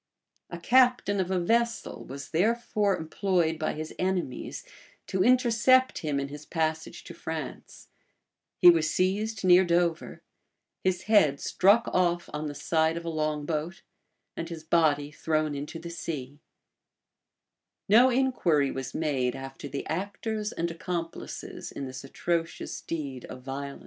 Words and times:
A 0.49 0.57
captain 0.57 1.19
of 1.19 1.29
a 1.29 1.39
vessel 1.39 2.03
was 2.05 2.31
therefore 2.31 2.97
employed 2.97 3.59
by 3.59 3.73
his 3.73 3.93
enemies 3.99 4.65
to 5.05 5.23
intercept 5.23 5.99
him 5.99 6.19
in 6.19 6.27
his 6.29 6.43
passage 6.43 7.03
to 7.03 7.13
France: 7.13 7.89
he 8.57 8.71
was 8.71 8.89
seized 8.89 9.43
near 9.45 9.63
Dover; 9.63 10.23
his 10.83 11.03
head 11.03 11.39
struck 11.39 11.87
off 11.89 12.31
on 12.33 12.47
the 12.47 12.55
side 12.55 12.97
of 12.97 13.05
a 13.05 13.09
long 13.09 13.45
boat; 13.45 13.83
and 14.35 14.49
his 14.49 14.63
body 14.63 15.11
thrown 15.11 15.53
into 15.53 15.77
the 15.77 15.91
sea,[] 15.91 16.39
No 17.87 18.09
inquiry 18.09 18.71
was 18.71 18.95
made 18.95 19.35
after 19.35 19.67
the 19.67 19.85
actors 19.85 20.51
and 20.51 20.71
accomplices 20.71 21.71
in 21.71 21.85
this 21.85 22.03
atrocious 22.03 22.81
deed 22.81 23.25
of 23.25 23.43
violence. 23.43 23.79